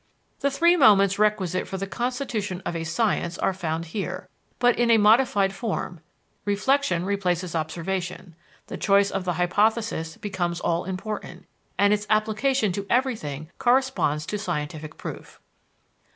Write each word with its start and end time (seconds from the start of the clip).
_The 0.39 0.49
three 0.49 0.75
moments 0.75 1.19
requisite 1.19 1.67
for 1.67 1.77
the 1.77 1.85
constitution 1.85 2.63
of 2.65 2.75
a 2.75 2.83
science 2.85 3.37
are 3.37 3.53
found 3.53 3.85
here, 3.85 4.29
but 4.57 4.75
in 4.79 4.89
a 4.89 4.97
modified 4.97 5.53
form: 5.53 5.99
reflection 6.43 7.05
replaces 7.05 7.53
observation, 7.55 8.33
the 8.65 8.77
choice 8.77 9.11
of 9.11 9.25
the 9.25 9.33
hypothesis 9.33 10.17
becomes 10.17 10.59
all 10.59 10.85
important, 10.85 11.45
and 11.77 11.93
its 11.93 12.07
application 12.09 12.71
to 12.71 12.87
everything 12.89 13.51
corresponds 13.59 14.25
to 14.25 14.39
scientific 14.39 14.97
proof. 14.97 15.39